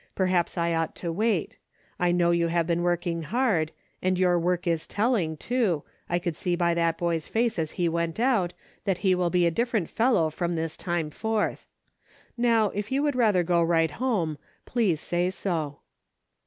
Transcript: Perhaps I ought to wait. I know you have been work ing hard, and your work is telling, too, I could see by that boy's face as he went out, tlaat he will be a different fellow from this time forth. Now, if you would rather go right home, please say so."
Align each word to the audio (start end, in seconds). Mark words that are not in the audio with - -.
Perhaps 0.15 0.57
I 0.57 0.73
ought 0.73 0.95
to 0.95 1.11
wait. 1.11 1.57
I 1.99 2.11
know 2.11 2.31
you 2.31 2.47
have 2.47 2.65
been 2.65 2.81
work 2.81 3.05
ing 3.05 3.21
hard, 3.21 3.71
and 4.01 4.17
your 4.17 4.39
work 4.39 4.65
is 4.65 4.87
telling, 4.87 5.37
too, 5.37 5.83
I 6.09 6.17
could 6.17 6.35
see 6.35 6.55
by 6.55 6.73
that 6.73 6.97
boy's 6.97 7.27
face 7.27 7.59
as 7.59 7.73
he 7.73 7.87
went 7.87 8.19
out, 8.19 8.55
tlaat 8.87 8.97
he 9.05 9.13
will 9.13 9.29
be 9.29 9.45
a 9.45 9.51
different 9.51 9.89
fellow 9.91 10.31
from 10.31 10.55
this 10.55 10.75
time 10.75 11.11
forth. 11.11 11.67
Now, 12.35 12.71
if 12.71 12.91
you 12.91 13.03
would 13.03 13.15
rather 13.15 13.43
go 13.43 13.61
right 13.61 13.91
home, 13.91 14.39
please 14.65 14.99
say 14.99 15.29
so." 15.29 15.77